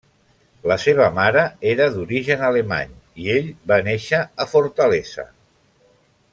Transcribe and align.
La 0.69 0.77
seva 0.83 1.09
mare 1.17 1.43
era 1.73 1.87
d'origen 1.97 2.41
alemany 2.49 2.97
i 3.25 3.29
ell 3.37 3.53
va 3.73 3.81
néixer 3.91 4.25
a 4.47 4.51
Fortaleza. 4.55 5.31